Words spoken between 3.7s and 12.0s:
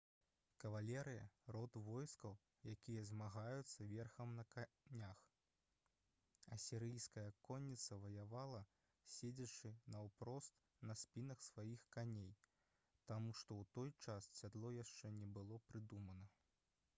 верхам на конях асірыйская конніца ваявала седзячы наўпрост на спінах сваіх